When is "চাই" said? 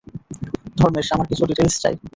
1.81-1.95